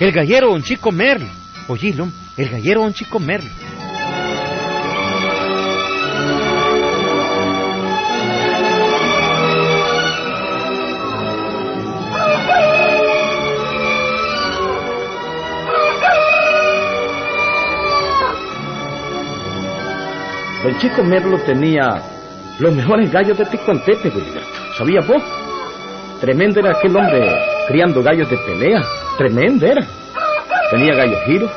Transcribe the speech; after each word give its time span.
El 0.00 0.10
gallero 0.10 0.48
don 0.50 0.62
Chico 0.64 0.90
Merlo. 0.90 1.28
Oílo, 1.68 2.08
el 2.36 2.48
gallero 2.48 2.80
don 2.82 2.92
Chico 2.92 3.20
Merlo. 3.20 3.48
Don 20.64 20.78
Chico 20.80 21.04
Merlo 21.04 21.38
tenía 21.44 22.02
los 22.58 22.74
mejores 22.74 23.12
gallos 23.12 23.38
de 23.38 23.44
Ticuantete, 23.44 24.10
Gilberto. 24.10 24.74
¿Sabía 24.76 24.98
vos? 25.00 25.22
Tremendo 26.20 26.58
era 26.58 26.76
aquel 26.76 26.96
hombre 26.96 27.30
criando 27.68 28.02
gallos 28.02 28.28
de 28.30 28.36
pelea. 28.38 28.82
Tremendo 29.16 29.66
era. 29.66 29.86
Tenía 30.70 30.94
gallos 30.94 31.20
giros, 31.26 31.50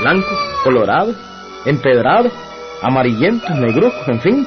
blancos, 0.00 0.38
colorados, 0.64 1.16
empedrados, 1.64 2.32
amarillentos, 2.80 3.50
negruzcos, 3.56 4.08
en 4.08 4.20
fin. 4.20 4.46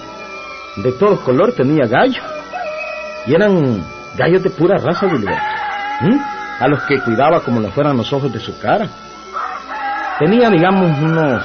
De 0.77 0.91
todo 0.93 1.19
color 1.21 1.53
tenía 1.53 1.85
gallos. 1.87 2.23
Y 3.27 3.33
eran 3.33 3.83
gallos 4.17 4.43
de 4.43 4.49
pura 4.49 4.77
raza, 4.77 5.09
Gilberto. 5.09 5.41
¿Mm? 6.01 6.19
A 6.59 6.67
los 6.67 6.83
que 6.83 6.99
cuidaba 7.01 7.41
como 7.41 7.59
no 7.59 7.69
fueran 7.69 7.97
los 7.97 8.11
ojos 8.13 8.31
de 8.31 8.39
su 8.39 8.57
cara. 8.59 8.87
Tenía, 10.19 10.49
digamos, 10.49 10.97
unos 10.99 11.43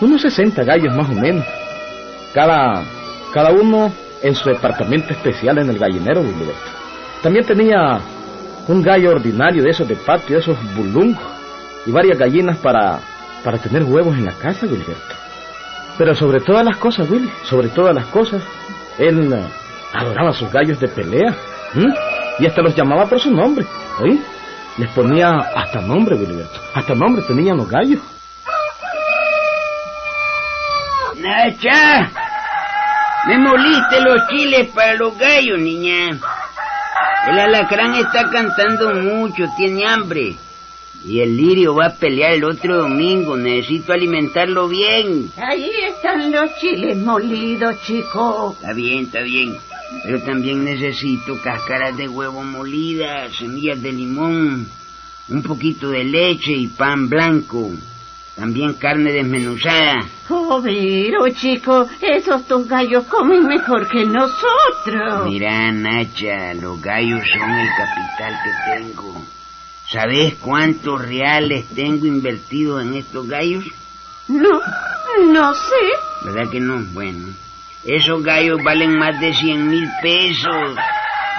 unos 0.00 0.20
60 0.20 0.64
gallos 0.64 0.94
más 0.96 1.08
o 1.08 1.14
menos. 1.14 1.44
Cada, 2.34 2.82
cada 3.32 3.50
uno 3.50 3.92
en 4.22 4.34
su 4.34 4.48
departamento 4.48 5.12
especial 5.12 5.58
en 5.58 5.70
el 5.70 5.78
gallinero, 5.78 6.22
Gilberto. 6.22 6.54
También 7.22 7.44
tenía 7.44 8.00
un 8.68 8.82
gallo 8.82 9.10
ordinario 9.10 9.62
de 9.62 9.70
esos 9.70 9.88
de 9.88 9.96
patio, 9.96 10.38
esos 10.38 10.56
bulungos, 10.74 11.22
y 11.86 11.90
varias 11.90 12.18
gallinas 12.18 12.58
para, 12.58 13.00
para 13.44 13.58
tener 13.58 13.82
huevos 13.82 14.16
en 14.16 14.26
la 14.26 14.32
casa, 14.32 14.66
Gilberto. 14.66 15.14
Pero 15.98 16.14
sobre 16.14 16.40
todas 16.40 16.64
las 16.64 16.76
cosas, 16.76 17.08
Willy, 17.10 17.30
sobre 17.44 17.68
todas 17.68 17.94
las 17.94 18.06
cosas, 18.06 18.42
él 18.98 19.32
eh, 19.32 19.44
adoraba 19.92 20.32
sus 20.32 20.50
gallos 20.50 20.80
de 20.80 20.88
pelea. 20.88 21.34
Y 22.38 22.46
hasta 22.46 22.62
los 22.62 22.74
llamaba 22.74 23.06
por 23.06 23.20
su 23.20 23.30
nombre, 23.30 23.66
¿oí? 24.00 24.22
Les 24.78 24.88
ponía 24.90 25.30
hasta 25.54 25.80
nombre, 25.80 26.16
Gilberto. 26.16 26.60
Hasta 26.74 26.94
nombre 26.94 27.22
tenían 27.22 27.56
los 27.56 27.68
gallos. 27.68 28.00
Nacha, 31.16 32.10
me 33.26 33.38
moliste 33.38 34.00
los 34.00 34.28
chiles 34.28 34.68
para 34.74 34.94
los 34.94 35.16
gallos, 35.18 35.60
niña. 35.60 36.18
El 37.28 37.38
alacrán 37.38 37.94
está 37.94 38.30
cantando 38.30 38.94
mucho, 38.94 39.44
tiene 39.56 39.86
hambre. 39.86 40.36
Y 41.04 41.20
el 41.20 41.36
lirio 41.36 41.74
va 41.74 41.86
a 41.86 41.94
pelear 41.94 42.32
el 42.32 42.44
otro 42.44 42.82
domingo, 42.82 43.36
necesito 43.36 43.92
alimentarlo 43.92 44.68
bien. 44.68 45.30
Ahí 45.36 45.70
están 45.88 46.30
los 46.30 46.50
chiles 46.60 46.96
molidos, 46.96 47.80
chico. 47.82 48.56
Está 48.60 48.72
bien, 48.72 49.04
está 49.04 49.20
bien. 49.20 49.56
Pero 50.04 50.22
también 50.22 50.64
necesito 50.64 51.40
cáscaras 51.42 51.96
de 51.96 52.08
huevo 52.08 52.42
molidas, 52.42 53.34
semillas 53.36 53.80
de 53.82 53.92
limón, 53.92 54.66
un 55.28 55.42
poquito 55.42 55.90
de 55.90 56.04
leche 56.04 56.52
y 56.52 56.66
pan 56.68 57.08
blanco. 57.08 57.70
También 58.36 58.74
carne 58.74 59.12
desmenuzada. 59.12 60.06
Oh, 60.30 60.60
pero, 60.62 61.28
chico, 61.34 61.86
esos 62.00 62.46
tus 62.46 62.66
gallos 62.66 63.04
comen 63.04 63.46
mejor 63.46 63.86
que 63.88 64.06
nosotros. 64.06 65.26
Mira, 65.26 65.70
Nacha, 65.70 66.54
los 66.54 66.80
gallos 66.80 67.20
son 67.30 67.50
el 67.50 67.68
capital 67.68 68.40
que 68.42 68.74
tengo. 68.74 69.22
¿Sabes 69.90 70.34
cuántos 70.36 71.02
reales 71.02 71.66
tengo 71.74 72.06
invertido 72.06 72.80
en 72.80 72.94
estos 72.94 73.28
gallos? 73.28 73.64
No, 74.28 74.60
no 75.30 75.52
sé. 75.52 76.24
¿Verdad 76.24 76.50
que 76.50 76.60
no? 76.60 76.78
Bueno, 76.92 77.34
esos 77.84 78.22
gallos 78.22 78.62
valen 78.64 78.96
más 78.98 79.20
de 79.20 79.34
cien 79.34 79.68
mil 79.68 79.86
pesos. 80.00 80.76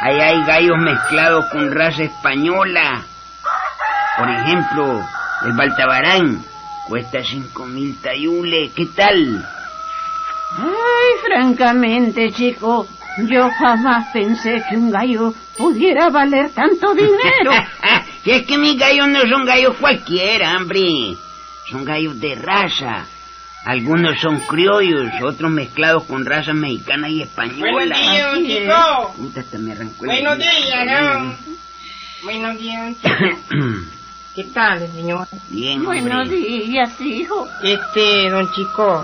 Ahí 0.02 0.20
hay 0.20 0.44
gallos 0.44 0.78
mezclados 0.78 1.46
con 1.52 1.72
raza 1.72 2.04
española. 2.04 3.04
Por 4.18 4.30
ejemplo, 4.30 5.02
el 5.46 5.54
Baltabarán 5.54 6.53
cuesta 6.88 7.24
cinco 7.24 7.66
mil 7.66 7.98
tayules. 8.02 8.72
¿Qué 8.74 8.86
tal? 8.88 9.46
Ay, 10.58 11.20
francamente, 11.26 12.32
chico, 12.32 12.88
yo 13.28 13.50
jamás 13.50 14.08
pensé 14.14 14.64
que 14.70 14.76
un 14.78 14.92
gallo 14.92 15.34
pudiera 15.58 16.10
valer 16.10 16.50
tanto 16.52 16.94
dinero. 16.94 17.52
si 18.24 18.32
es 18.32 18.46
que 18.46 18.58
mis 18.58 18.78
gallos 18.78 19.08
no 19.08 19.22
son 19.22 19.46
gallos 19.46 19.76
cualquiera, 19.80 20.56
hombre. 20.58 21.16
Son 21.70 21.86
gallos 21.86 22.20
de 22.20 22.36
raza. 22.36 23.06
Algunos 23.66 24.20
son 24.20 24.40
criollos, 24.42 25.10
otros 25.24 25.50
mezclados 25.50 26.04
con 26.04 26.26
razas 26.26 26.54
mexicanas 26.54 27.12
y 27.12 27.22
españolas. 27.22 27.72
Buenos 27.72 28.00
días. 28.00 28.62
Chico. 28.62 29.14
Puta, 29.16 29.40
hasta 29.40 29.58
me 29.58 29.72
arrancó 29.72 30.04
el 30.06 30.12
Buenos 30.12 30.38
días, 30.38 30.86
¿no? 30.86 31.36
Buenos 32.24 32.58
días. 32.60 32.98
¿Qué 34.36 34.46
tal, 34.46 34.88
señor? 34.92 35.28
Bien, 35.50 35.84
Buenos 35.86 36.24
hombre. 36.24 36.36
días, 36.38 37.00
hijo. 37.02 37.48
Este, 37.62 38.30
don 38.32 38.50
Chico, 38.52 39.04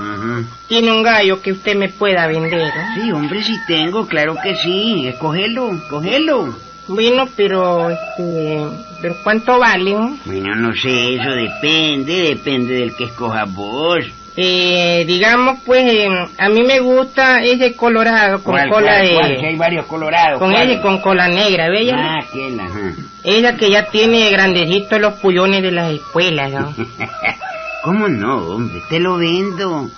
tiene 0.67 0.91
un 0.91 1.03
gallo 1.03 1.39
que 1.39 1.51
usted 1.51 1.75
me 1.75 1.89
pueda 1.89 2.25
vender, 2.25 2.71
¿no? 2.75 2.95
Sí, 3.03 3.11
hombre, 3.11 3.43
sí 3.43 3.53
tengo, 3.67 4.07
claro 4.07 4.35
que 4.41 4.55
sí. 4.55 5.07
Escogelo, 5.07 5.69
cogelo. 5.87 6.55
Bueno, 6.87 7.25
pero, 7.35 7.91
este, 7.91 8.65
¿pero 9.03 9.15
cuánto 9.23 9.59
vale? 9.59 9.91
no? 9.93 10.17
Bueno, 10.25 10.55
no 10.55 10.73
sé, 10.73 11.13
eso 11.13 11.29
depende, 11.29 12.29
depende 12.35 12.73
del 12.79 12.95
que 12.95 13.03
escojas 13.03 13.53
vos. 13.53 13.99
Eh, 14.41 15.03
digamos, 15.05 15.59
pues, 15.65 15.83
eh, 15.83 16.07
a 16.37 16.47
mí 16.47 16.63
me 16.63 16.79
gusta 16.79 17.43
ese 17.43 17.75
colorado 17.75 18.41
con 18.41 18.53
¿Cuál, 18.53 18.69
cola 18.69 18.91
cuál, 18.93 19.07
de... 19.07 19.13
cuál? 19.15 19.37
Que 19.37 19.47
hay 19.47 19.55
varios 19.57 19.85
colorados. 19.85 20.39
Con 20.39 20.53
ese 20.53 20.79
con 20.79 21.01
cola 21.01 21.27
negra, 21.27 21.69
¿ve? 21.69 21.91
Ah, 21.93 22.19
aquel, 22.23 22.57
ajá. 22.57 22.93
Ella 23.25 23.57
que 23.57 23.69
ya 23.69 23.87
tiene 23.87 24.29
grandecitos 24.29 25.01
los 25.01 25.15
pullones 25.15 25.61
de 25.61 25.71
las 25.71 25.91
escuelas, 25.91 26.53
¿no? 26.53 26.73
¿Cómo 27.83 28.07
no, 28.07 28.37
hombre? 28.45 28.81
Te 28.89 29.01
lo 29.01 29.17
vendo. 29.17 29.89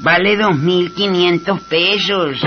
Vale 0.00 0.36
dos 0.38 0.58
mil 0.58 0.92
quinientos 0.92 1.60
pesos. 1.60 2.40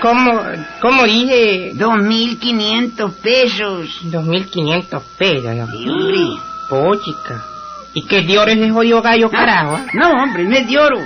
¿Cómo, 0.00 0.40
cómo 0.80 1.04
dice? 1.04 1.72
Dos 1.74 1.98
mil 1.98 2.38
quinientos 2.38 3.12
pesos. 3.16 3.86
2.500 4.04 5.02
pesos, 5.18 5.54
¿no? 5.54 5.66
Sí, 5.66 5.86
hombre. 5.86 6.18
Oh, 6.70 6.94
chica. 6.96 7.44
¿Y 7.98 8.06
qué 8.06 8.22
de 8.22 8.38
oro 8.38 8.50
es 8.52 8.58
ese 8.58 8.70
jodido 8.70 9.02
gallo, 9.02 9.28
carajo? 9.28 9.74
ah? 9.76 9.86
No, 9.92 10.10
hombre, 10.22 10.44
no 10.44 10.54
es 10.54 10.68
de 10.68 10.78
oro. 10.78 11.00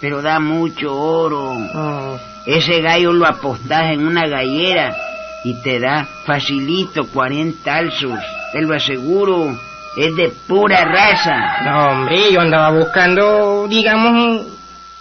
Pero 0.00 0.20
da 0.20 0.40
mucho 0.40 0.92
oro. 0.92 1.52
Oh, 1.52 2.18
Ese 2.44 2.80
gallo 2.80 3.12
lo 3.12 3.24
apostás 3.24 3.92
en 3.92 4.04
una 4.04 4.26
gallera 4.26 4.96
y 5.44 5.54
te 5.62 5.78
da 5.78 6.04
facilito 6.26 7.04
40 7.06 7.72
alzos. 7.72 8.18
Te 8.52 8.60
lo 8.62 8.74
aseguro. 8.74 9.56
Es 9.96 10.16
de 10.16 10.28
pura 10.48 10.84
raza. 10.84 11.62
no, 11.64 11.86
hombre, 11.90 12.32
yo 12.32 12.40
andaba 12.40 12.70
buscando, 12.70 13.68
digamos, 13.68 14.10
un, 14.10 14.46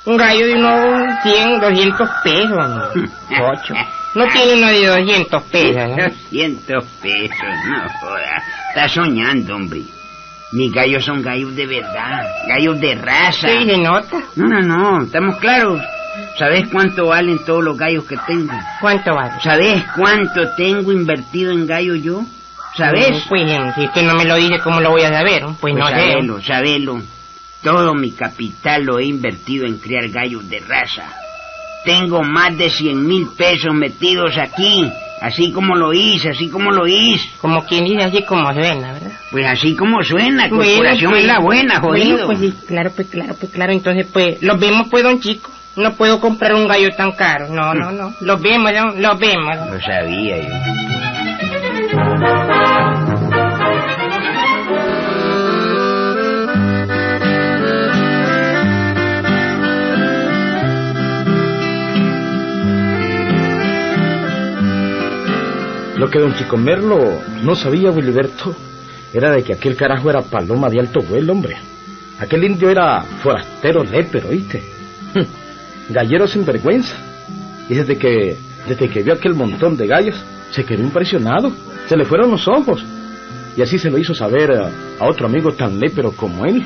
un 0.06 0.18
gallo 0.18 0.46
de 0.46 0.54
unos 0.54 1.24
100, 1.24 1.60
200 1.62 2.10
pesos, 2.24 2.50
¿no? 2.69 2.84
Ocho. 3.52 3.74
No 4.13 4.28
tiene 4.28 4.54
uno 4.54 4.68
de 4.68 4.86
200 4.86 5.44
pesos, 5.46 5.90
¿no? 5.90 5.96
200 6.30 6.86
pesos, 7.02 7.48
no 7.68 7.90
joda. 8.00 8.44
Estás 8.69 8.92
soñando, 8.92 9.56
hombre. 9.56 9.81
Mis 10.54 10.72
gallos 10.72 11.04
son 11.04 11.24
gallos 11.24 11.56
de 11.56 11.66
verdad, 11.66 12.22
gallos 12.48 12.80
de 12.80 12.94
raza. 12.94 13.48
Sí, 13.48 13.66
se 13.66 13.78
nota. 13.80 14.24
No, 14.36 14.46
no, 14.48 14.62
no, 14.62 15.04
estamos 15.04 15.38
claros. 15.38 15.82
¿Sabes 16.38 16.70
cuánto 16.72 17.08
valen 17.08 17.44
todos 17.44 17.64
los 17.64 17.76
gallos 17.76 18.06
que 18.06 18.18
tengo? 18.28 18.54
¿Cuánto 18.80 19.16
vale? 19.16 19.34
¿Sabes 19.42 19.84
cuánto 19.96 20.54
tengo 20.56 20.92
invertido 20.92 21.52
en 21.52 21.66
gallo 21.66 21.96
yo? 21.96 22.22
¿Sabes? 22.78 23.26
Pues, 23.28 23.50
eh, 23.50 23.72
si 23.76 23.86
usted 23.86 24.04
no 24.04 24.14
me 24.14 24.26
lo 24.26 24.36
dice, 24.36 24.60
¿cómo 24.60 24.80
lo 24.80 24.92
voy 24.92 25.02
a 25.02 25.10
saber? 25.10 25.44
Pues, 25.60 25.74
no 25.74 25.88
sé. 25.88 25.94
sabelo, 25.94 26.42
sabelo. 26.42 27.02
Todo 27.64 27.96
mi 27.96 28.12
capital 28.12 28.84
lo 28.84 29.00
he 29.00 29.06
invertido 29.06 29.66
en 29.66 29.80
criar 29.80 30.08
gallos 30.10 30.48
de 30.48 30.60
raza. 30.60 31.06
Tengo 31.84 32.22
más 32.22 32.56
de 32.58 32.70
cien 32.70 33.06
mil 33.06 33.28
pesos 33.36 33.74
metidos 33.74 34.38
aquí, 34.38 34.88
así 35.24 35.52
como 35.54 35.75
lo 35.75 35.94
hice, 35.94 36.30
así 36.30 36.50
como 36.50 36.72
lo 36.72 36.86
hice. 36.86 37.30
Como 37.40 37.66
quien 37.66 37.86
dice 37.86 38.04
así 38.04 38.24
como 38.24 38.54
suena, 38.54 38.92
¿verdad? 38.92 39.12
Pues 39.31 39.46
así 39.48 39.75
como 39.75 40.04
suena, 40.04 40.50
Bueno, 40.50 40.64
corporación 40.64 41.12
pues, 41.12 41.22
es 41.22 41.28
la 41.28 41.40
buena, 41.40 41.80
jodido. 41.80 42.10
Bueno, 42.10 42.25
pues 42.28 42.40
sí, 42.40 42.54
claro, 42.68 42.92
pues 42.94 43.08
claro, 43.08 43.34
pues 43.40 43.52
claro. 43.52 43.72
Entonces, 43.72 44.08
pues, 44.12 44.44
los 44.44 44.60
vemos, 44.60 44.88
pues, 44.92 45.04
don 45.04 45.20
Chico. 45.22 45.50
No 45.75 45.94
puedo 45.94 46.20
comprar 46.20 46.54
un 46.54 46.68
gallo 46.68 46.90
tan 46.96 47.14
caro. 47.14 47.48
No, 47.50 47.74
no, 47.74 47.92
no. 47.92 48.14
Los 48.20 48.42
vemos. 48.42 48.72
Los 48.96 49.18
vemos. 49.18 49.58
Lo 49.72 49.81
sabía 49.81 50.38
yo. 50.38 50.50
Lo 66.04 66.10
que 66.10 66.20
don 66.20 66.36
Chico 66.36 66.58
Merlo 66.58 67.00
no 67.44 67.56
sabía, 67.56 67.90
Wiliberto, 67.90 68.54
era 69.14 69.32
de 69.32 69.42
que 69.42 69.54
aquel 69.54 69.78
carajo 69.78 70.10
era 70.10 70.22
paloma 70.22 70.70
de 70.70 70.82
alto 70.82 71.00
vuelo, 71.02 71.32
hombre. 71.32 71.56
Aquel 72.20 72.44
indio 72.44 72.70
era 72.70 73.04
forastero 73.04 73.86
lépero, 73.86 74.28
¿oíste? 74.28 74.62
Gallero 75.90 76.28
sin 76.28 76.46
vergüenza. 76.46 76.98
Y 77.70 77.76
desde 77.76 77.98
que, 77.98 78.36
desde 78.68 78.90
que 78.90 79.02
vio 79.02 79.14
aquel 79.14 79.34
montón 79.34 79.78
de 79.78 79.88
gallos, 79.88 80.22
se 80.52 80.66
quedó 80.66 80.84
impresionado. 80.84 81.54
Se 81.88 81.96
le 81.96 82.04
fueron 82.04 82.32
los 82.32 82.50
ojos. 82.50 82.84
Y 83.56 83.62
así 83.62 83.80
se 83.80 83.90
lo 83.90 83.98
hizo 83.98 84.14
saber 84.14 84.52
a, 84.52 84.72
a 85.00 85.08
otro 85.08 85.28
amigo 85.28 85.54
tan 85.54 85.80
lépero 85.80 86.12
como 86.12 86.46
él. 86.46 86.66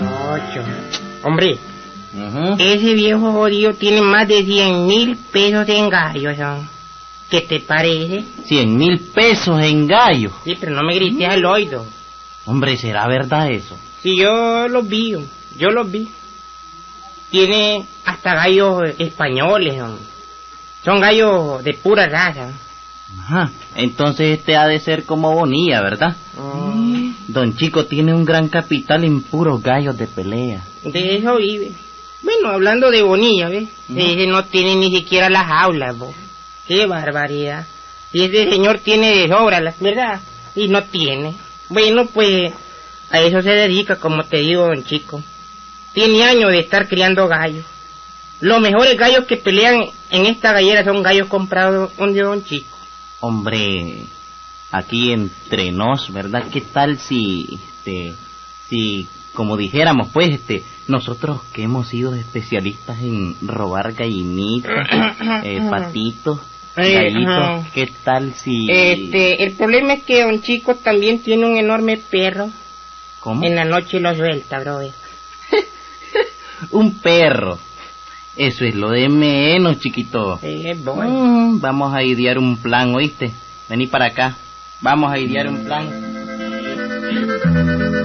Ocho. 0.00 0.62
Hombre, 1.22 1.58
ese 2.58 2.94
viejo 2.94 3.30
jodido 3.32 3.74
tiene 3.74 4.00
más 4.00 4.26
de 4.26 4.42
cien 4.42 4.86
mil 4.86 5.18
pesos 5.30 5.68
en 5.68 5.90
gallos, 5.90 6.38
¿no? 6.38 6.75
¿Qué 7.30 7.40
te 7.40 7.60
parece? 7.60 8.24
Cien 8.44 8.76
mil 8.76 9.00
pesos 9.00 9.60
en 9.62 9.86
gallo. 9.86 10.30
Sí, 10.44 10.54
pero 10.58 10.72
no 10.74 10.82
me 10.82 10.94
grites 10.94 11.28
al 11.28 11.44
oído. 11.44 11.84
Hombre, 12.44 12.76
¿será 12.76 13.08
verdad 13.08 13.50
eso? 13.50 13.76
Sí, 14.02 14.16
yo 14.16 14.68
los 14.68 14.88
vi, 14.88 15.16
yo 15.58 15.70
los 15.70 15.90
vi. 15.90 16.08
Tiene 17.30 17.84
hasta 18.04 18.34
gallos 18.34 18.82
españoles, 18.98 19.76
¿no? 19.78 19.98
Son 20.84 21.00
gallos 21.00 21.64
de 21.64 21.74
pura 21.74 22.06
raza. 22.06 22.50
Ajá. 23.18 23.50
Entonces 23.74 24.38
este 24.38 24.56
ha 24.56 24.66
de 24.66 24.78
ser 24.78 25.04
como 25.04 25.34
Bonilla, 25.34 25.80
¿verdad? 25.82 26.16
Oh, 26.38 26.72
Don 27.26 27.56
Chico 27.56 27.86
tiene 27.86 28.14
un 28.14 28.24
gran 28.24 28.48
capital 28.48 29.02
en 29.04 29.22
puros 29.22 29.62
gallos 29.62 29.98
de 29.98 30.06
pelea. 30.06 30.62
de 30.84 31.16
eso 31.16 31.36
vive. 31.36 31.72
Bueno, 32.22 32.50
hablando 32.50 32.90
de 32.90 33.02
Bonilla, 33.02 33.48
¿ves? 33.48 33.68
Ese 33.94 34.26
no 34.26 34.44
tiene 34.44 34.76
ni 34.76 34.94
siquiera 34.96 35.28
las 35.28 35.46
aulas, 35.50 35.98
vos. 35.98 36.14
Qué 36.66 36.86
barbaridad. 36.86 37.66
Y 38.12 38.22
ese 38.22 38.50
señor 38.50 38.78
tiene 38.80 39.26
la 39.28 39.74
¿verdad? 39.80 40.20
Y 40.54 40.68
no 40.68 40.82
tiene. 40.84 41.34
Bueno, 41.68 42.06
pues 42.06 42.52
a 43.10 43.20
eso 43.20 43.42
se 43.42 43.50
dedica, 43.50 43.96
como 43.96 44.24
te 44.24 44.38
digo, 44.38 44.66
don 44.66 44.84
Chico. 44.84 45.22
Tiene 45.92 46.24
años 46.24 46.50
de 46.50 46.60
estar 46.60 46.88
criando 46.88 47.28
gallos. 47.28 47.64
Los 48.40 48.60
mejores 48.60 48.96
gallos 48.96 49.26
que 49.26 49.36
pelean 49.36 49.86
en 50.10 50.26
esta 50.26 50.52
gallera 50.52 50.84
son 50.84 51.02
gallos 51.02 51.28
comprados 51.28 51.96
donde 51.96 52.22
don 52.22 52.44
Chico. 52.44 52.76
Hombre, 53.20 54.02
aquí 54.70 55.12
entre 55.12 55.72
nos, 55.72 56.12
¿verdad? 56.12 56.44
¿Qué 56.52 56.60
tal 56.60 56.98
si, 56.98 57.48
este, 57.52 58.14
si, 58.68 59.08
como 59.32 59.56
dijéramos, 59.56 60.08
pues, 60.12 60.30
este, 60.30 60.64
nosotros 60.86 61.42
que 61.52 61.62
hemos 61.62 61.88
sido 61.88 62.14
especialistas 62.14 63.00
en 63.00 63.36
robar 63.40 63.92
gallinitas, 63.92 64.88
eh, 65.44 65.66
patitos, 65.70 66.40
Eh. 66.76 67.62
¿qué 67.72 67.90
tal 68.04 68.34
si... 68.34 68.70
Este, 68.70 69.44
el 69.44 69.52
problema 69.54 69.94
es 69.94 70.02
que 70.02 70.22
don 70.22 70.42
Chico 70.42 70.74
también 70.74 71.20
tiene 71.20 71.46
un 71.46 71.56
enorme 71.56 71.96
perro. 71.96 72.50
¿Cómo? 73.20 73.44
En 73.44 73.54
la 73.54 73.64
noche 73.64 73.98
lo 73.98 74.14
suelta, 74.14 74.60
brother. 74.60 74.92
Un 76.70 76.98
perro. 77.00 77.58
Eso 78.36 78.64
es 78.64 78.74
lo 78.74 78.90
de 78.90 79.08
menos, 79.08 79.80
chiquito. 79.80 80.38
Sí, 80.38 80.62
es 80.64 80.84
bueno. 80.84 81.10
Mm, 81.10 81.60
vamos 81.60 81.94
a 81.94 82.02
idear 82.02 82.38
un 82.38 82.58
plan, 82.58 82.94
¿oíste? 82.94 83.32
Vení 83.68 83.86
para 83.86 84.06
acá. 84.06 84.36
Vamos 84.82 85.10
a 85.10 85.18
idear 85.18 85.48
un 85.48 85.64
plan. 85.64 85.88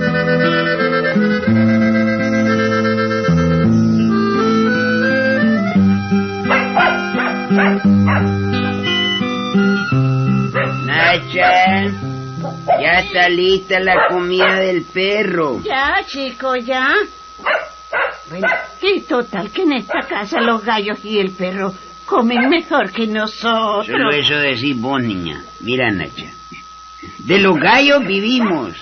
ya 12.82 13.00
está 13.00 13.30
lista 13.30 13.80
la 13.80 14.08
comida 14.10 14.56
del 14.56 14.84
perro. 14.84 15.62
Ya, 15.64 16.04
chico, 16.06 16.56
ya. 16.56 16.94
Bueno, 18.30 18.48
y 18.82 19.02
total 19.02 19.52
que 19.52 19.64
en 19.64 19.74
esta 19.74 20.02
casa 20.08 20.40
los 20.42 20.64
gallos 20.64 21.04
y 21.04 21.20
el 21.20 21.32
perro 21.32 21.74
comen 22.06 22.50
mejor 22.50 22.92
que 22.92 23.08
nosotros. 23.08 23.88
Solo 23.88 24.12
eso 24.12 24.36
decís 24.36 24.80
vos, 24.80 25.02
niña. 25.02 25.44
Mira, 25.60 25.92
Nacha. 25.92 26.32
De 27.20 27.40
los 27.40 27.58
gallos 27.58 28.06
vivimos. 28.06 28.74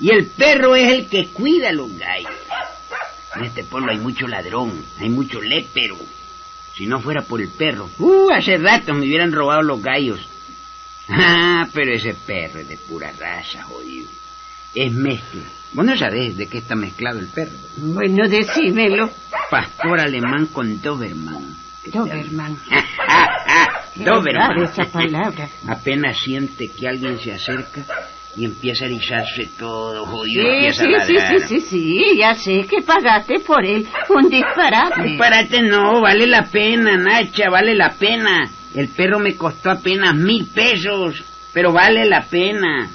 Y 0.00 0.10
el 0.10 0.26
perro 0.26 0.74
es 0.74 0.92
el 0.92 1.08
que 1.08 1.28
cuida 1.28 1.68
a 1.68 1.72
los 1.72 1.96
gallos. 1.96 2.32
En 3.36 3.44
este 3.44 3.64
pueblo 3.64 3.92
hay 3.92 3.98
mucho 3.98 4.26
ladrón, 4.26 4.84
hay 4.98 5.08
mucho 5.08 5.40
lépero. 5.40 5.96
Si 6.74 6.86
no 6.86 7.00
fuera 7.00 7.22
por 7.22 7.40
el 7.40 7.48
perro, 7.48 7.88
uh, 7.98 8.30
hace 8.30 8.56
rato 8.56 8.94
me 8.94 9.06
hubieran 9.06 9.32
robado 9.32 9.62
los 9.62 9.82
gallos. 9.82 10.20
Ah, 11.10 11.66
pero 11.72 11.92
ese 11.92 12.14
perro 12.14 12.60
es 12.60 12.68
de 12.68 12.76
pura 12.76 13.12
raza, 13.18 13.62
jodido. 13.62 14.08
Es 14.74 14.92
mezcla. 14.92 15.42
Vos 15.72 15.84
no 15.84 15.96
sabés 15.96 16.36
de 16.36 16.46
qué 16.48 16.58
está 16.58 16.74
mezclado 16.74 17.18
el 17.18 17.28
perro. 17.28 17.56
Bueno, 17.76 18.28
decímelo. 18.28 19.10
Pastor 19.50 20.00
alemán 20.00 20.46
con 20.46 20.80
Doberman. 20.80 21.56
Doberman. 21.86 22.56
Doberman. 23.96 24.62
esa 24.62 24.84
palabra. 24.84 25.48
Apenas 25.68 26.18
siente 26.18 26.68
que 26.68 26.88
alguien 26.88 27.18
se 27.18 27.32
acerca 27.32 27.84
y 28.36 28.44
empieza 28.44 28.84
a 28.84 28.88
erizarse 28.88 29.48
todo, 29.58 30.06
jodido, 30.06 30.44
Sí, 30.72 30.72
sí, 30.72 30.94
sí, 31.06 31.38
sí, 31.48 31.60
sí, 31.60 32.04
ya 32.18 32.34
sé 32.34 32.64
que 32.68 32.80
pagaste 32.82 33.40
por 33.40 33.64
él 33.64 33.86
un 34.08 34.28
disparate. 34.28 35.02
Disparate 35.02 35.62
no, 35.62 36.00
vale 36.00 36.26
la 36.26 36.44
pena, 36.44 36.96
Nacha, 36.96 37.50
vale 37.50 37.74
la 37.74 37.90
pena. 37.90 38.48
El 38.74 38.88
perro 38.88 39.18
me 39.18 39.36
costó 39.36 39.70
apenas 39.70 40.14
mil 40.14 40.46
pesos, 40.46 41.22
pero 41.52 41.72
vale 41.72 42.04
la 42.04 42.22
pena. 42.22 42.90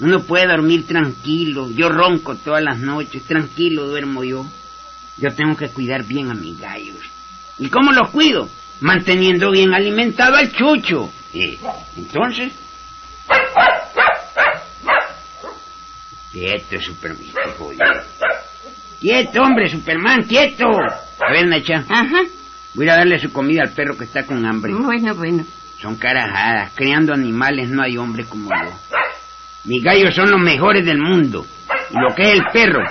Uno 0.00 0.20
puede 0.24 0.46
dormir 0.46 0.86
tranquilo, 0.86 1.70
yo 1.70 1.88
ronco 1.88 2.34
todas 2.36 2.62
las 2.62 2.78
noches, 2.78 3.22
tranquilo 3.22 3.86
duermo 3.86 4.24
yo. 4.24 4.44
Yo 5.16 5.34
tengo 5.34 5.56
que 5.56 5.68
cuidar 5.68 6.04
bien 6.04 6.30
a 6.30 6.34
mis 6.34 6.58
gallos. 6.58 6.98
¿Y 7.58 7.68
cómo 7.68 7.92
los 7.92 8.10
cuido? 8.10 8.48
Manteniendo 8.80 9.50
bien 9.50 9.72
alimentado 9.72 10.36
al 10.36 10.52
chucho. 10.52 11.10
Eh, 11.32 11.58
Entonces... 11.96 12.52
Quieto, 16.32 16.78
Superman. 16.82 17.22
Quieto, 19.00 19.42
hombre, 19.42 19.70
Superman, 19.70 20.24
quieto. 20.24 20.66
A 20.68 21.32
ver, 21.32 21.46
Nacha, 21.46 21.84
Ajá, 21.88 22.22
voy 22.76 22.88
a 22.88 22.96
darle 22.96 23.18
su 23.18 23.32
comida 23.32 23.62
al 23.62 23.70
perro 23.70 23.96
que 23.96 24.04
está 24.04 24.24
con 24.24 24.44
hambre. 24.46 24.72
bueno, 24.74 25.14
bueno. 25.14 25.44
Son 25.80 25.96
carajadas. 25.96 26.72
Criando 26.74 27.12
animales 27.12 27.68
no 27.68 27.82
hay 27.82 27.96
hombre 27.96 28.24
como 28.24 28.48
yo. 28.48 28.72
Mis 29.64 29.82
gallos 29.82 30.14
son 30.14 30.30
los 30.30 30.40
mejores 30.40 30.84
del 30.84 30.98
mundo. 30.98 31.44
Y 31.90 31.94
lo 31.98 32.14
que 32.14 32.22
es 32.22 32.34
el 32.34 32.44
perro, 32.52 32.84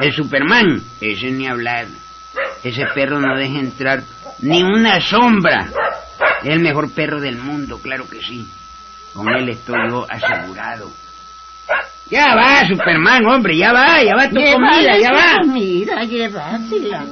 el 0.00 0.12
Superman, 0.12 0.82
ese 1.00 1.30
ni 1.30 1.46
hablar. 1.46 1.86
Ese 2.62 2.84
perro 2.94 3.20
no 3.20 3.36
deja 3.36 3.58
entrar 3.58 4.02
ni 4.40 4.62
una 4.62 5.00
sombra. 5.00 5.68
Es 6.42 6.50
el 6.50 6.60
mejor 6.60 6.92
perro 6.92 7.20
del 7.20 7.38
mundo, 7.38 7.80
claro 7.80 8.08
que 8.08 8.20
sí. 8.20 8.46
Con 9.14 9.28
él 9.28 9.48
estoy 9.48 9.76
yo 9.88 10.06
asegurado. 10.08 10.90
Ya 12.10 12.34
va, 12.34 12.66
Superman, 12.66 13.26
hombre, 13.26 13.56
ya 13.56 13.72
va, 13.72 14.02
ya 14.02 14.14
va 14.14 14.28
tu 14.28 14.36
comida, 14.36 14.98
ya 14.98 15.12
va. 15.12 15.40
comida, 15.40 16.04
llévasela. 16.04 17.04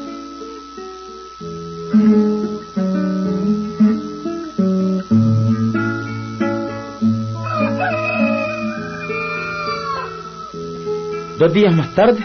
Dos 11.38 11.52
días 11.52 11.75
más 11.75 11.95
tarde, 11.95 12.25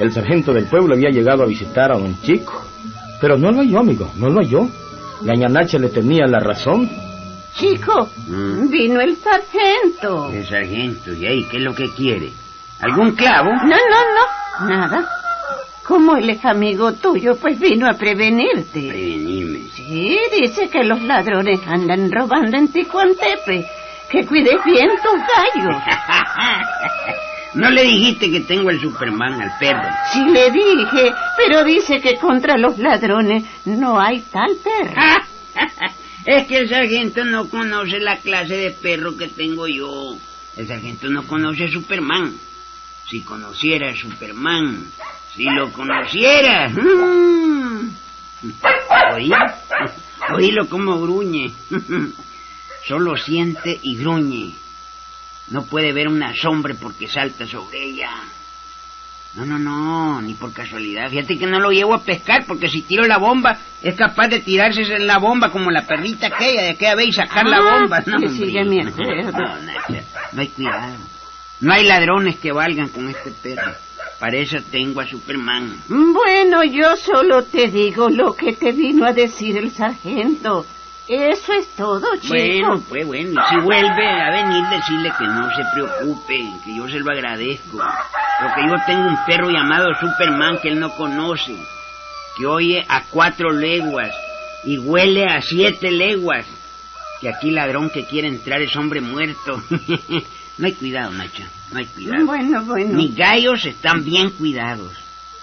el 0.00 0.12
sargento 0.12 0.52
del 0.52 0.66
pueblo 0.66 0.94
había 0.94 1.10
llegado 1.10 1.44
a 1.44 1.46
visitar 1.46 1.92
a 1.92 1.98
don 1.98 2.20
Chico. 2.22 2.64
Pero 3.20 3.36
no 3.38 3.52
lo 3.52 3.58
halló, 3.60 3.78
amigo, 3.78 4.10
no 4.16 4.28
lo 4.28 4.40
halló. 4.40 4.68
La 5.22 5.34
ñanacha 5.36 5.78
le 5.78 5.88
tenía 5.90 6.26
la 6.26 6.40
razón. 6.40 6.90
Chico, 7.54 8.08
Mm. 8.26 8.68
vino 8.70 9.00
el 9.00 9.16
sargento. 9.16 10.28
El 10.32 10.44
sargento, 10.46 11.12
¿y 11.12 11.26
ahí 11.26 11.44
qué 11.44 11.58
es 11.58 11.62
lo 11.62 11.74
que 11.74 11.88
quiere? 11.94 12.32
¿Algún 12.80 13.12
clavo? 13.12 13.50
No, 13.52 13.76
no, 13.76 14.66
no, 14.66 14.68
nada. 14.68 15.08
Como 15.92 16.16
él 16.16 16.30
es 16.30 16.42
amigo 16.46 16.94
tuyo, 16.94 17.36
pues 17.36 17.60
vino 17.60 17.86
a 17.86 17.92
prevenirte. 17.92 18.88
Prevenirme. 18.88 19.68
Sí, 19.74 20.18
dice 20.40 20.70
que 20.70 20.84
los 20.84 21.02
ladrones 21.02 21.60
andan 21.66 22.10
robando 22.10 22.56
en 22.56 22.72
Ticuantepe. 22.72 23.66
Que 24.10 24.24
cuides 24.24 24.64
bien 24.64 24.88
tus 24.88 25.20
gallos. 25.20 25.82
No 27.54 27.68
le 27.68 27.82
dijiste 27.82 28.30
que 28.30 28.40
tengo 28.40 28.70
el 28.70 28.80
Superman 28.80 29.34
al 29.42 29.58
perro. 29.58 29.86
Sí 30.10 30.24
le 30.24 30.50
dije, 30.50 31.12
pero 31.36 31.62
dice 31.62 32.00
que 32.00 32.16
contra 32.16 32.56
los 32.56 32.78
ladrones 32.78 33.44
no 33.66 34.00
hay 34.00 34.20
tal 34.20 34.52
perro. 34.64 35.02
es 36.24 36.46
que 36.46 36.56
el 36.56 36.70
sargento 36.70 37.22
no 37.26 37.50
conoce 37.50 38.00
la 38.00 38.16
clase 38.16 38.56
de 38.56 38.70
perro 38.70 39.18
que 39.18 39.28
tengo 39.28 39.68
yo. 39.68 40.16
El 40.56 40.66
sargento 40.66 41.10
no 41.10 41.24
conoce 41.24 41.64
a 41.64 41.68
Superman. 41.70 42.34
Si 43.10 43.20
conociera 43.20 43.90
a 43.90 43.94
Superman, 43.94 44.86
si 45.34 45.44
lo 45.44 45.72
conociera. 45.72 46.68
mm. 46.68 47.90
¿Oí? 49.14 49.30
Oílo 50.34 50.68
como 50.68 51.00
gruñe. 51.00 51.52
solo 52.86 53.16
siente 53.16 53.78
y 53.82 53.96
gruñe. 53.96 54.54
No 55.48 55.64
puede 55.64 55.92
ver 55.92 56.08
una 56.08 56.34
sombra 56.34 56.74
porque 56.80 57.08
salta 57.08 57.46
sobre 57.46 57.82
ella. 57.84 58.10
No, 59.34 59.46
no, 59.46 59.58
no, 59.58 60.20
ni 60.20 60.34
por 60.34 60.52
casualidad. 60.52 61.08
Fíjate 61.08 61.38
que 61.38 61.46
no 61.46 61.58
lo 61.58 61.70
llevo 61.70 61.94
a 61.94 62.02
pescar 62.04 62.44
porque 62.46 62.68
si 62.68 62.82
tiro 62.82 63.04
la 63.06 63.16
bomba 63.18 63.56
es 63.82 63.94
capaz 63.94 64.28
de 64.28 64.40
tirarse 64.40 64.82
en 64.82 65.06
la 65.06 65.18
bomba 65.18 65.50
como 65.50 65.70
la 65.70 65.86
perrita 65.86 66.26
aquella 66.26 66.62
de 66.62 66.70
aquella 66.70 66.94
vez 66.94 67.08
y 67.08 67.12
sacar 67.12 67.46
la 67.46 67.56
Ah, 67.56 67.78
bomba. 67.80 68.02
No, 68.06 68.18
sí, 68.18 68.24
hombre. 68.26 68.46
sí, 68.46 68.52
ya 68.52 68.64
me 68.64 68.82
acuerdo. 68.86 69.32
No, 69.32 69.56
no 70.32 70.40
hay 70.42 70.48
cuidado. 70.48 70.96
No 71.60 71.72
hay 71.72 71.84
ladrones 71.84 72.36
que 72.38 72.52
valgan 72.52 72.88
con 72.88 73.08
este 73.08 73.30
perro. 73.30 73.72
Para 74.22 74.36
eso 74.36 74.58
tengo 74.70 75.00
a 75.00 75.04
Superman. 75.04 75.82
Bueno, 75.88 76.62
yo 76.62 76.96
solo 76.96 77.42
te 77.42 77.66
digo 77.66 78.08
lo 78.08 78.36
que 78.36 78.52
te 78.52 78.70
vino 78.70 79.04
a 79.04 79.12
decir 79.12 79.56
el 79.56 79.72
sargento. 79.72 80.64
Eso 81.08 81.52
es 81.52 81.66
todo, 81.74 82.06
chico. 82.20 82.32
Bueno, 82.32 82.80
pues 82.88 83.04
bueno, 83.04 83.30
y 83.32 83.48
si 83.50 83.56
vuelve 83.64 84.08
a 84.08 84.30
venir, 84.30 84.64
decirle 84.70 85.12
que 85.18 85.24
no 85.24 85.50
se 85.50 85.64
preocupe, 85.74 86.38
que 86.64 86.76
yo 86.76 86.88
se 86.88 87.00
lo 87.00 87.10
agradezco. 87.10 87.78
Porque 87.78 88.60
yo 88.68 88.74
tengo 88.86 89.08
un 89.08 89.18
perro 89.26 89.50
llamado 89.50 89.88
Superman 89.98 90.60
que 90.62 90.68
él 90.68 90.78
no 90.78 90.94
conoce, 90.94 91.56
que 92.38 92.46
oye 92.46 92.86
a 92.88 93.02
cuatro 93.10 93.50
leguas 93.50 94.14
y 94.62 94.78
huele 94.78 95.24
a 95.24 95.42
siete 95.42 95.90
leguas. 95.90 96.46
Que 97.20 97.28
aquí 97.28 97.50
ladrón 97.50 97.90
que 97.90 98.04
quiere 98.04 98.28
entrar 98.28 98.62
es 98.62 98.76
hombre 98.76 99.00
muerto. 99.00 99.60
no 100.58 100.66
hay 100.66 100.74
cuidado, 100.74 101.10
Nacha, 101.10 101.48
no 101.72 101.78
hay 101.78 101.86
cuidado. 101.86 102.26
Bueno, 102.26 102.64
bueno. 102.64 102.94
Mis 102.94 103.16
gallos 103.16 103.64
están 103.64 104.04
bien 104.04 104.30
cuidados. 104.30 104.92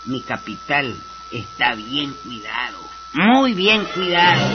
Mi 0.06 0.22
capital 0.22 0.96
está 1.32 1.76
bien 1.76 2.14
cuidado. 2.24 2.78
Muy 3.14 3.54
bien 3.54 3.84
cuidado. 3.86 4.48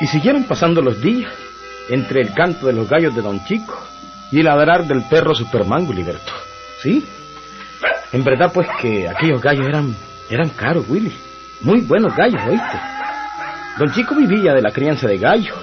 Y 0.00 0.06
siguieron 0.08 0.44
pasando 0.44 0.82
los 0.82 1.00
días 1.00 1.32
entre 1.88 2.22
el 2.22 2.34
canto 2.34 2.66
de 2.66 2.72
los 2.72 2.88
gallos 2.88 3.14
de 3.14 3.22
Don 3.22 3.44
Chico 3.44 3.91
y 4.32 4.42
ladrar 4.42 4.86
del 4.86 5.02
perro 5.02 5.34
Superman, 5.34 5.86
Gulliverto. 5.86 6.32
¿Sí? 6.80 7.06
En 8.12 8.24
verdad, 8.24 8.50
pues 8.52 8.66
que 8.80 9.08
aquellos 9.08 9.40
gallos 9.40 9.68
eran, 9.68 9.94
eran 10.28 10.48
caros, 10.48 10.86
Willy. 10.88 11.12
Muy 11.60 11.82
buenos 11.82 12.16
gallos, 12.16 12.42
¿oíste? 12.48 12.80
Don 13.78 13.92
Chico 13.92 14.14
vivía 14.14 14.52
de 14.54 14.62
la 14.62 14.70
crianza 14.70 15.06
de 15.06 15.18
gallos. 15.18 15.56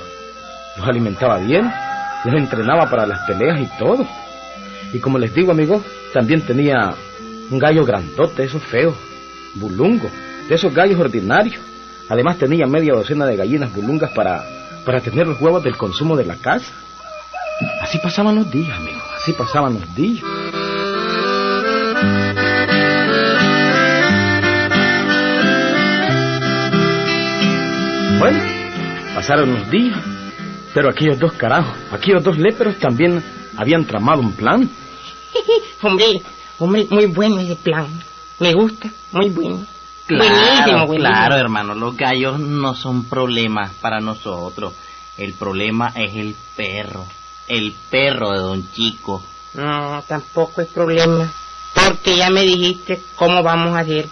Los 0.77 0.87
alimentaba 0.87 1.37
bien, 1.37 1.69
los 2.23 2.33
entrenaba 2.33 2.89
para 2.89 3.05
las 3.05 3.19
peleas 3.27 3.59
y 3.59 3.67
todo. 3.77 4.07
Y 4.93 4.99
como 4.99 5.17
les 5.17 5.33
digo, 5.33 5.51
amigos, 5.51 5.83
también 6.13 6.41
tenía 6.41 6.93
un 7.49 7.59
gallo 7.59 7.83
grandote, 7.85 8.43
esos 8.43 8.63
feos, 8.63 8.95
bulungo, 9.55 10.09
de 10.47 10.55
esos 10.55 10.73
gallos 10.73 10.99
ordinarios. 10.99 11.61
Además 12.07 12.37
tenía 12.37 12.65
media 12.65 12.93
docena 12.93 13.25
de 13.25 13.35
gallinas 13.35 13.73
bulungas 13.73 14.11
para, 14.11 14.43
para 14.85 15.01
tener 15.01 15.27
los 15.27 15.41
huevos 15.41 15.63
del 15.63 15.75
consumo 15.75 16.15
de 16.15 16.25
la 16.25 16.35
casa. 16.35 16.71
Así 17.81 17.97
pasaban 17.99 18.35
los 18.35 18.49
días, 18.51 18.77
amigos, 18.77 19.03
así 19.21 19.33
pasaban 19.33 19.73
los 19.75 19.95
días. 19.95 20.23
Bueno, 28.19 28.39
pasaron 29.15 29.53
los 29.53 29.69
días, 29.69 29.97
pero 30.73 30.89
aquellos 30.89 31.19
dos 31.19 31.33
carajos, 31.33 31.73
aquellos 31.91 32.23
dos 32.23 32.37
léperos 32.37 32.77
también 32.77 33.23
habían 33.55 33.85
tramado 33.85 34.19
un 34.21 34.33
plan. 34.33 34.69
hombre, 35.81 36.21
hombre, 36.57 36.87
muy 36.89 37.05
bueno 37.05 37.39
ese 37.39 37.55
plan. 37.55 37.87
Me 38.39 38.53
gusta, 38.53 38.89
muy 39.11 39.29
bueno. 39.29 39.65
Buenísimo, 40.09 40.45
Claro, 40.65 40.87
buenísimo. 40.87 40.97
claro, 41.13 41.35
hermano, 41.35 41.75
los 41.75 41.95
gallos 41.95 42.39
no 42.39 42.73
son 42.75 43.05
problemas 43.05 43.71
para 43.79 43.99
nosotros. 43.99 44.73
El 45.17 45.33
problema 45.33 45.91
es 45.95 46.15
el 46.15 46.35
perro, 46.55 47.05
el 47.49 47.73
perro 47.89 48.31
de 48.31 48.39
Don 48.39 48.71
Chico. 48.71 49.21
No, 49.55 50.01
tampoco 50.07 50.61
es 50.61 50.67
problema. 50.69 51.29
Porque 51.73 52.15
ya 52.15 52.29
me 52.29 52.43
dijiste 52.43 53.01
cómo 53.15 53.43
vamos 53.43 53.75
a 53.75 53.79
hacer 53.79 54.07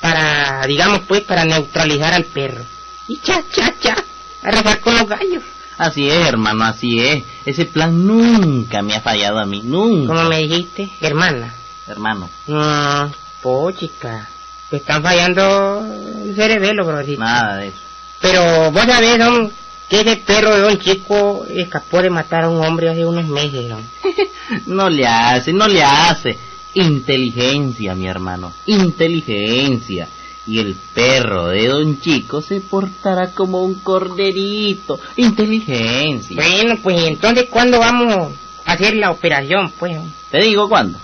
para, 0.00 0.66
digamos 0.66 1.00
pues, 1.06 1.22
para 1.22 1.44
neutralizar 1.44 2.14
al 2.14 2.24
perro. 2.24 2.64
Y 3.08 3.18
cha, 3.18 3.42
cha, 3.52 3.72
cha, 3.80 3.96
arrasar 4.42 4.80
con 4.80 4.94
los 4.96 5.06
gallos. 5.08 5.42
Así 5.78 6.08
es, 6.08 6.26
hermano, 6.26 6.64
así 6.64 7.00
es. 7.00 7.22
Ese 7.44 7.66
plan 7.66 8.06
nunca 8.06 8.80
me 8.82 8.94
ha 8.94 9.00
fallado 9.00 9.38
a 9.38 9.44
mí, 9.44 9.60
nunca, 9.62 10.14
Como 10.14 10.28
me 10.28 10.38
dijiste, 10.38 10.88
hermana. 11.00 11.52
hermano. 11.86 12.30
No, 12.46 13.12
pochica. 13.42 14.28
Te 14.70 14.78
están 14.78 15.02
fallando 15.02 15.86
el 16.24 16.34
cerebelo, 16.34 16.84
brother. 16.86 17.18
Nada 17.18 17.56
de 17.56 17.68
eso. 17.68 17.78
Pero 18.20 18.70
vos 18.72 18.84
sabés, 18.84 19.18
don, 19.18 19.52
que 19.88 20.00
ese 20.00 20.16
perro 20.16 20.54
de 20.54 20.60
don 20.60 20.78
Chico 20.78 21.46
escapó 21.48 22.02
de 22.02 22.10
matar 22.10 22.44
a 22.44 22.48
un 22.48 22.64
hombre 22.64 22.88
hace 22.88 23.04
unos 23.04 23.26
meses, 23.26 23.68
don. 23.68 23.82
No 24.66 24.88
le 24.88 25.06
hace, 25.06 25.52
no 25.52 25.66
le 25.66 25.82
hace. 25.82 26.38
Inteligencia, 26.74 27.94
mi 27.94 28.06
hermano, 28.06 28.52
inteligencia. 28.66 30.08
Y 30.46 30.60
el 30.60 30.76
perro 30.94 31.48
de 31.48 31.66
Don 31.66 32.00
Chico 32.00 32.40
se 32.40 32.60
portará 32.60 33.32
como 33.32 33.64
un 33.64 33.74
corderito. 33.80 35.00
Inteligencia. 35.16 36.36
Bueno, 36.36 36.78
pues 36.82 37.02
entonces, 37.02 37.46
¿cuándo 37.50 37.80
vamos 37.80 38.32
a 38.64 38.72
hacer 38.72 38.94
la 38.94 39.10
operación, 39.10 39.72
pues? 39.76 39.98
¿Te 40.30 40.38
digo 40.44 40.68
cuándo? 40.68 41.00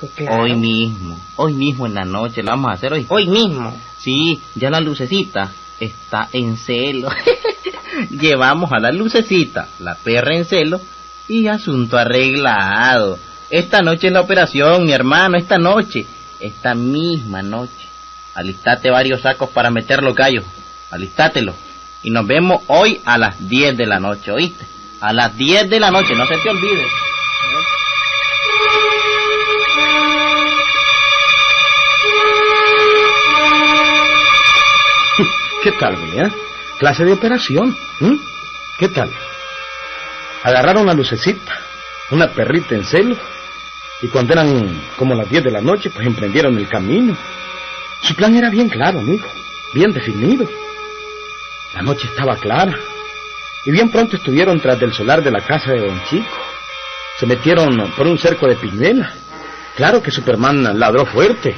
Pues 0.00 0.12
claro. 0.12 0.44
Hoy 0.44 0.54
mismo, 0.54 1.18
hoy 1.36 1.52
mismo 1.52 1.86
en 1.86 1.94
la 1.94 2.04
noche 2.04 2.42
lo 2.42 2.52
vamos 2.52 2.70
a 2.70 2.74
hacer 2.74 2.92
hoy. 2.92 3.04
Hoy 3.08 3.26
mismo. 3.26 3.76
Sí, 3.98 4.40
ya 4.54 4.70
la 4.70 4.80
lucecita 4.80 5.52
está 5.78 6.28
en 6.32 6.56
celo. 6.56 7.10
Llevamos 8.06 8.72
a 8.72 8.78
la 8.78 8.92
lucecita, 8.92 9.68
la 9.80 9.94
perra 9.94 10.34
en 10.36 10.44
celo 10.44 10.80
y 11.28 11.48
asunto 11.48 11.98
arreglado. 11.98 13.18
Esta 13.50 13.82
noche 13.82 14.08
es 14.08 14.12
la 14.12 14.20
operación, 14.20 14.84
mi 14.84 14.92
hermano, 14.92 15.36
esta 15.36 15.58
noche, 15.58 16.06
esta 16.40 16.74
misma 16.74 17.42
noche. 17.42 17.88
Alistate 18.34 18.90
varios 18.90 19.22
sacos 19.22 19.50
para 19.50 19.70
meter 19.70 20.02
los 20.02 20.14
gallos, 20.14 20.44
alistátelos. 20.90 21.54
Y 22.02 22.10
nos 22.10 22.26
vemos 22.26 22.62
hoy 22.68 23.00
a 23.04 23.18
las 23.18 23.48
10 23.48 23.76
de 23.76 23.86
la 23.86 23.98
noche, 23.98 24.30
¿oíste? 24.30 24.64
A 25.00 25.12
las 25.12 25.36
10 25.36 25.68
de 25.68 25.80
la 25.80 25.90
noche, 25.90 26.14
no 26.14 26.26
se 26.26 26.36
te 26.38 26.48
olvide. 26.48 26.86
¿Qué 35.62 35.72
tal, 35.72 35.96
güey? 35.96 36.47
Eh? 36.78 36.80
Clase 36.80 37.04
de 37.04 37.12
operación. 37.12 37.76
¿m? 38.00 38.18
¿Qué 38.78 38.88
tal? 38.88 39.10
Agarraron 40.44 40.86
la 40.86 40.94
lucecita, 40.94 41.52
una 42.10 42.28
perrita 42.28 42.74
en 42.74 42.84
celo, 42.84 43.16
y 44.00 44.08
cuando 44.08 44.32
eran 44.34 44.80
como 44.96 45.14
las 45.14 45.28
10 45.28 45.44
de 45.44 45.50
la 45.50 45.60
noche, 45.60 45.90
pues 45.90 46.06
emprendieron 46.06 46.56
el 46.56 46.68
camino. 46.68 47.16
Su 48.02 48.14
plan 48.14 48.36
era 48.36 48.48
bien 48.48 48.68
claro, 48.68 49.00
amigo, 49.00 49.26
bien 49.74 49.92
definido. 49.92 50.48
La 51.74 51.82
noche 51.82 52.06
estaba 52.06 52.36
clara, 52.36 52.78
y 53.64 53.70
bien 53.72 53.90
pronto 53.90 54.16
estuvieron 54.16 54.60
tras 54.60 54.78
del 54.78 54.92
solar 54.94 55.22
de 55.22 55.32
la 55.32 55.40
casa 55.40 55.72
de 55.72 55.80
Don 55.80 56.00
Chico. 56.08 56.36
Se 57.18 57.26
metieron 57.26 57.92
por 57.96 58.06
un 58.06 58.16
cerco 58.16 58.46
de 58.46 58.54
piñuelas. 58.54 59.12
Claro 59.74 60.00
que 60.00 60.12
Superman 60.12 60.78
ladró 60.78 61.04
fuerte. 61.04 61.56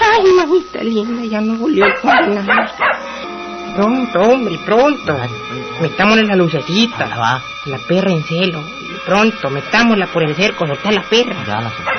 Ay, 0.00 0.24
mamita 0.58 0.82
linda, 0.82 1.24
ya 1.24 1.40
no 1.40 1.54
volvió 1.56 1.86
el 1.86 1.94
condenado. 2.00 2.72
Pronto, 3.76 4.20
hombre, 4.20 4.58
pronto. 4.64 5.16
Metámosle 5.80 6.24
la 6.24 6.36
lucecita. 6.36 7.06
Va, 7.16 7.42
La 7.66 7.78
perra 7.78 8.10
en 8.10 8.24
celo. 8.24 8.62
Pronto, 9.06 9.50
metámosla 9.50 10.06
por 10.06 10.22
el 10.24 10.34
cerco, 10.34 10.66
soltá 10.66 10.90
la 10.90 11.02
perra. 11.02 11.36
ya 11.46 11.60
la 11.60 11.70
solté. 11.70 11.97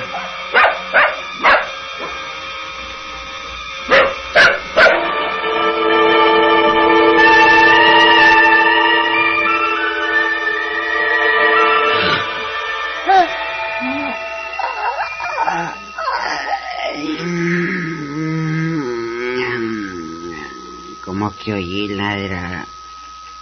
Oí 22.20 22.28
ladrar 22.28 22.68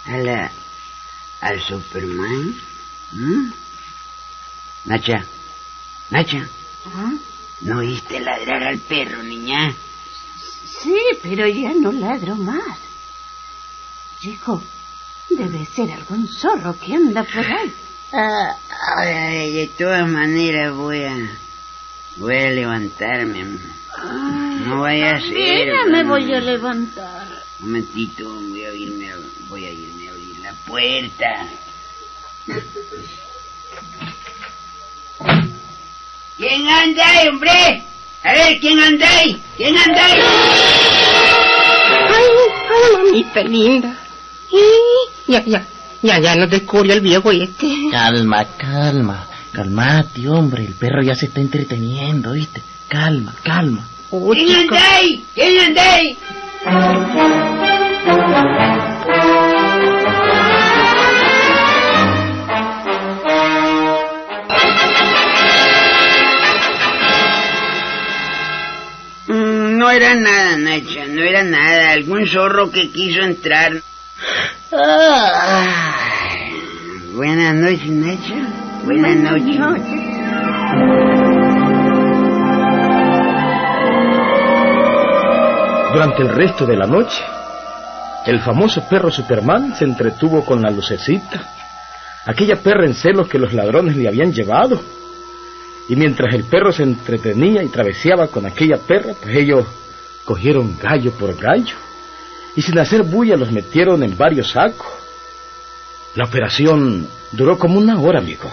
a 0.06 0.16
la, 0.18 0.50
al 1.40 1.60
Superman? 1.60 2.54
¿Mm? 3.12 3.50
Nacha, 4.84 5.24
Nacha, 6.10 6.48
¿Ah? 6.94 7.12
¿no 7.60 7.78
oíste 7.78 8.20
ladrar 8.20 8.62
al 8.62 8.78
perro, 8.78 9.22
niña? 9.22 9.74
Sí, 10.82 10.96
pero 11.22 11.46
ya 11.46 11.72
no 11.74 11.92
ladro 11.92 12.36
más. 12.36 12.78
chico, 14.20 14.62
debe 15.30 15.66
ser 15.66 15.92
algún 15.92 16.28
zorro 16.28 16.78
que 16.78 16.94
anda 16.94 17.24
por 17.24 17.44
ahí. 17.44 17.72
Ah, 18.12 18.56
ay, 18.96 19.52
de 19.52 19.68
todas 19.68 20.08
maneras 20.08 20.72
voy 20.74 21.04
a... 21.04 21.14
Voy 22.16 22.36
a 22.36 22.50
levantarme. 22.50 23.44
no 24.66 24.80
vaya 24.80 25.16
a 25.16 25.20
ser... 25.20 25.34
Mira, 25.34 25.84
me 25.88 26.04
voy 26.04 26.32
a 26.32 26.40
levantar. 26.40 27.27
Un 27.60 27.66
momentito, 27.66 28.24
voy 28.50 28.64
a 28.64 28.72
irme 28.72 29.10
a, 29.12 29.16
voy 29.48 29.64
a 29.64 29.70
irme 29.70 30.08
a 30.08 30.12
abrir 30.12 30.38
la 30.42 30.52
puerta. 30.66 31.46
¿Quién 36.36 36.68
anda 36.68 37.08
ahí, 37.10 37.28
hombre? 37.28 37.82
A 38.22 38.32
ver, 38.32 38.60
¿quién 38.60 38.78
anda 38.78 39.08
ahí? 39.18 39.42
¿Quién 39.56 39.76
anda 39.76 40.06
ahí? 40.06 40.20
Ay, 42.08 42.24
ay, 42.70 43.04
mamita 43.04 43.42
linda. 43.42 43.98
Ya, 45.26 45.44
ya, 45.44 45.66
ya, 46.02 46.18
ya 46.20 46.36
nos 46.36 46.50
descubrió 46.50 46.94
el 46.94 47.00
viejo 47.00 47.32
este. 47.32 47.66
Calma, 47.90 48.44
calma. 48.56 49.26
Calmate, 49.52 50.28
hombre. 50.28 50.64
El 50.64 50.74
perro 50.74 51.02
ya 51.02 51.16
se 51.16 51.26
está 51.26 51.40
entreteniendo, 51.40 52.32
¿viste? 52.32 52.62
Calma, 52.86 53.34
calma. 53.42 53.88
Oh, 54.10 54.30
¿Quién 54.30 54.54
anda 54.54 54.94
ahí? 54.94 55.24
¿Quién 55.34 55.60
anda 55.60 55.94
ahí? 55.94 56.16
Mm, 69.28 69.76
No 69.78 69.90
era 69.90 70.14
nada, 70.14 70.56
Nacha, 70.56 71.06
no 71.08 71.22
era 71.22 71.42
nada. 71.44 71.92
Algún 71.92 72.26
zorro 72.26 72.70
que 72.70 72.90
quiso 72.90 73.20
entrar. 73.22 73.72
Ah. 74.72 75.94
Buenas 77.14 77.54
noches, 77.54 77.88
Nacha. 77.88 78.34
Buenas 78.84 79.16
noches. 79.16 79.58
Durante 85.92 86.22
el 86.22 86.28
resto 86.28 86.66
de 86.66 86.76
la 86.76 86.86
noche, 86.86 87.24
el 88.26 88.40
famoso 88.40 88.86
perro 88.88 89.10
Superman 89.10 89.74
se 89.74 89.84
entretuvo 89.84 90.44
con 90.44 90.60
la 90.60 90.70
lucecita, 90.70 91.50
aquella 92.26 92.56
perra 92.56 92.84
en 92.84 92.94
celos 92.94 93.26
que 93.26 93.38
los 93.38 93.54
ladrones 93.54 93.96
le 93.96 94.06
habían 94.06 94.32
llevado. 94.32 94.82
Y 95.88 95.96
mientras 95.96 96.34
el 96.34 96.44
perro 96.44 96.72
se 96.72 96.82
entretenía 96.82 97.62
y 97.62 97.68
traveseaba 97.68 98.28
con 98.28 98.44
aquella 98.44 98.76
perra, 98.76 99.14
pues 99.20 99.34
ellos 99.34 99.64
cogieron 100.26 100.76
gallo 100.78 101.10
por 101.12 101.34
gallo 101.34 101.76
y 102.54 102.60
sin 102.60 102.78
hacer 102.78 103.02
bulla 103.02 103.36
los 103.36 103.50
metieron 103.50 104.02
en 104.02 104.16
varios 104.18 104.50
sacos. 104.50 104.86
La 106.14 106.26
operación 106.26 107.08
duró 107.32 107.58
como 107.58 107.78
una 107.78 107.98
hora, 107.98 108.18
amigo. 108.18 108.50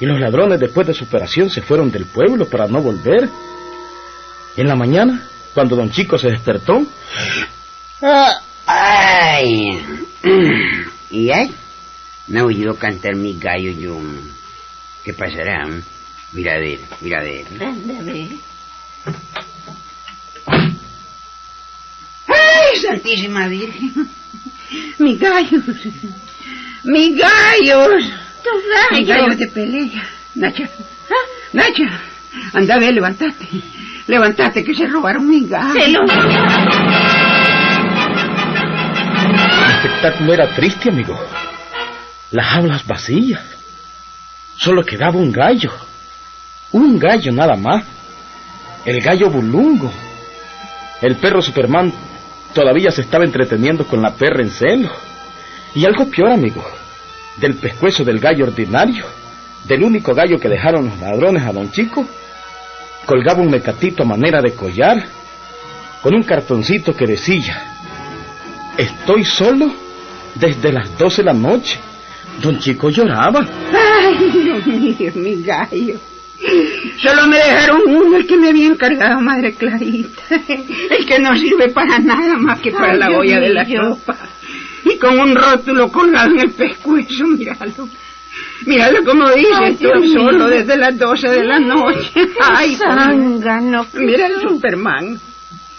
Y 0.00 0.06
los 0.06 0.18
ladrones 0.18 0.58
después 0.58 0.86
de 0.86 0.94
su 0.94 1.04
operación 1.04 1.50
se 1.50 1.60
fueron 1.60 1.90
del 1.90 2.06
pueblo 2.06 2.46
para 2.46 2.66
no 2.66 2.80
volver. 2.80 3.28
En 4.56 4.68
la 4.68 4.74
mañana, 4.74 5.26
cuando 5.54 5.76
don 5.76 5.90
Chico 5.90 6.18
se 6.18 6.28
despertó, 6.30 6.82
Ah, 8.02 8.40
ay. 8.66 9.78
¿Y 11.10 11.30
ay? 11.30 11.52
No 12.28 12.38
he 12.40 12.42
oído 12.42 12.74
cantar 12.76 13.14
mi 13.16 13.38
gallo 13.38 13.72
yo. 13.72 13.98
¿Qué 15.04 15.12
pasará? 15.12 15.66
Mira 16.32 16.52
a 16.54 16.58
ver, 16.58 16.78
mira 17.00 17.20
a 17.20 17.24
ver. 17.24 17.46
Anda, 17.60 18.02
ve. 18.02 18.28
¡Ay, 22.26 22.80
Santísima 22.80 23.48
Virgen! 23.48 23.92
¡Mis 24.98 25.18
gallos! 25.18 25.62
Tus 26.84 28.62
¡Mis 28.92 29.06
gallos. 29.06 29.08
gallos 29.08 29.38
de 29.38 29.46
pelea! 29.48 30.08
Nacha, 30.34 30.70
Nacha, 31.52 32.00
anda 32.52 32.74
a 32.76 32.78
ver, 32.78 32.94
levántate. 32.94 33.46
Levántate 34.10 34.64
que 34.64 34.74
se 34.74 34.88
robaron 34.88 35.28
mis 35.28 35.48
gallos. 35.48 35.72
Se 35.72 35.88
los... 35.88 36.10
el 39.62 39.70
espectáculo 39.76 40.34
era 40.34 40.52
triste, 40.56 40.88
amigo. 40.88 41.16
Las 42.32 42.46
jaulas 42.48 42.84
vacías. 42.84 43.40
Solo 44.56 44.82
quedaba 44.82 45.16
un 45.16 45.30
gallo. 45.30 45.70
Un 46.72 46.98
gallo 46.98 47.30
nada 47.30 47.54
más. 47.54 47.84
El 48.84 49.00
gallo 49.00 49.30
bulungo. 49.30 49.92
El 51.00 51.14
perro 51.14 51.40
Superman 51.40 51.92
todavía 52.52 52.90
se 52.90 53.02
estaba 53.02 53.24
entreteniendo 53.24 53.86
con 53.86 54.02
la 54.02 54.14
perra 54.14 54.42
en 54.42 54.50
celo. 54.50 54.90
Y 55.72 55.84
algo 55.86 56.10
peor, 56.10 56.32
amigo. 56.32 56.64
Del 57.36 57.54
pescuezo 57.54 58.02
del 58.02 58.18
gallo 58.18 58.46
ordinario, 58.46 59.06
del 59.66 59.84
único 59.84 60.16
gallo 60.16 60.40
que 60.40 60.48
dejaron 60.48 60.86
los 60.86 60.98
ladrones 60.98 61.44
a 61.44 61.52
don 61.52 61.70
Chico, 61.70 62.04
colgaba 63.10 63.42
un 63.42 63.50
mecatito 63.50 64.04
a 64.04 64.06
manera 64.06 64.40
de 64.40 64.54
collar, 64.54 65.04
con 66.00 66.14
un 66.14 66.22
cartoncito 66.22 66.94
que 66.94 67.06
decía, 67.06 67.60
Estoy 68.78 69.24
solo 69.24 69.66
desde 70.36 70.72
las 70.72 70.96
12 70.96 71.22
de 71.22 71.26
la 71.26 71.32
noche. 71.32 71.80
Don 72.40 72.60
Chico 72.60 72.88
lloraba. 72.88 73.44
Ay, 73.72 74.30
Dios 74.30 74.64
mío, 74.64 75.12
mi 75.16 75.42
gallo. 75.42 75.98
Solo 77.02 77.26
me 77.26 77.38
dejaron 77.38 77.80
uno, 77.88 78.16
el 78.16 78.28
que 78.28 78.36
me 78.36 78.50
había 78.50 78.68
encargado 78.68 79.20
Madre 79.20 79.54
Clarita. 79.54 80.22
El 80.48 81.04
que 81.04 81.18
no 81.18 81.34
sirve 81.34 81.68
para 81.70 81.98
nada 81.98 82.36
más 82.38 82.60
que 82.60 82.70
para 82.70 82.92
Ay, 82.92 82.98
la 83.00 83.08
Dios 83.08 83.20
olla 83.22 83.40
de 83.40 83.52
la 83.52 83.66
sopa. 83.66 84.16
Y 84.84 84.96
con 84.98 85.18
un 85.18 85.34
rótulo 85.34 85.90
colgado 85.90 86.30
en 86.30 86.40
el 86.42 86.50
pescuezo, 86.52 87.26
míralo. 87.26 87.88
Míralo 88.66 89.04
como 89.04 89.28
dice, 89.30 89.76
Dios 89.78 90.12
solo 90.12 90.48
desde 90.48 90.76
las 90.76 90.96
12 90.98 91.28
de 91.28 91.44
la 91.44 91.58
noche. 91.58 92.12
Ay, 92.40 92.76
Zángano. 92.76 93.86
Mira 93.94 94.26
el 94.26 94.40
Superman. 94.40 95.18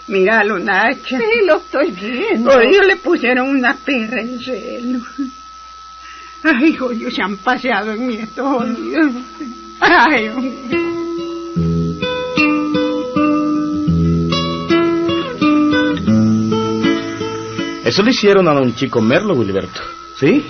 Míralo, 0.08 0.58
Nacha. 0.58 1.18
Sí, 1.18 1.46
lo 1.46 1.56
estoy 1.56 1.90
viendo. 1.92 2.50
Hoy 2.50 2.76
le 2.86 2.96
pusieron 2.96 3.48
una 3.48 3.74
perra 3.74 4.20
en 4.20 4.40
celo. 4.40 5.00
Ay, 6.42 6.74
joyo, 6.74 7.10
se 7.10 7.22
han 7.22 7.36
paseado 7.36 7.92
en 7.92 8.06
mi 8.06 8.16
estudio. 8.16 9.12
Ay, 9.80 10.28
hombre. 10.28 10.92
Eso 17.84 18.02
le 18.02 18.10
hicieron 18.10 18.48
a 18.48 18.54
don 18.54 18.74
Chico 18.74 19.00
Merlo, 19.00 19.34
Wilberto. 19.34 19.80
¿Sí? 20.16 20.44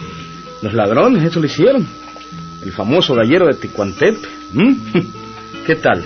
Los 0.62 0.73
ladrones, 0.75 1.25
eso 1.25 1.40
le 1.40 1.47
hicieron. 1.47 1.87
El 2.62 2.72
famoso 2.72 3.14
gallero 3.14 3.46
de 3.46 3.55
Ticuantepe. 3.55 4.29
¿m? 4.55 4.77
¿Qué 5.66 5.77
tal? 5.77 6.05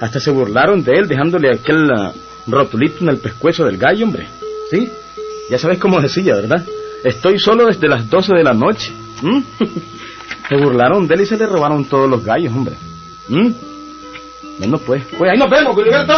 Hasta 0.00 0.20
se 0.20 0.30
burlaron 0.30 0.82
de 0.84 0.92
él 0.92 1.08
dejándole 1.08 1.50
aquel 1.50 1.90
ah, 1.90 2.12
rotulito 2.46 2.98
en 3.00 3.08
el 3.08 3.18
pescuezo 3.18 3.64
del 3.64 3.78
gallo, 3.78 4.04
hombre. 4.04 4.28
¿Sí? 4.70 4.90
Ya 5.50 5.58
sabes 5.58 5.78
cómo 5.78 6.00
decía, 6.00 6.34
¿verdad? 6.34 6.64
Estoy 7.04 7.38
solo 7.38 7.66
desde 7.66 7.88
las 7.88 8.08
12 8.08 8.34
de 8.34 8.42
la 8.44 8.52
noche. 8.52 8.92
¿m? 9.22 9.42
Se 10.48 10.56
burlaron 10.56 11.08
de 11.08 11.14
él 11.14 11.20
y 11.22 11.26
se 11.26 11.36
le 11.36 11.46
robaron 11.46 11.84
todos 11.86 12.08
los 12.08 12.24
gallos, 12.24 12.52
hombre. 12.52 12.76
¿m? 13.28 13.52
Bueno, 14.58 14.78
pues. 14.78 15.04
Pues 15.18 15.30
ahí 15.30 15.38
nos 15.38 15.50
vemos, 15.50 15.76
Wilberto. 15.76 16.14